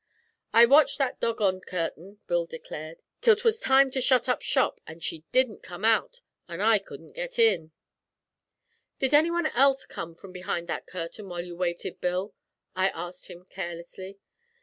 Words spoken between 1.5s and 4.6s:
curtain,' Bill declared, 'till 'twas time to shut up